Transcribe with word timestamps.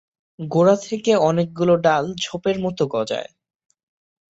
গোড়া 0.39 0.75
থেকে 0.85 1.11
অনেকগুলো 1.21 1.73
ডাল 1.85 2.05
ঝোপের 2.23 2.57
মত 2.59 2.79
গজায়। 2.93 3.29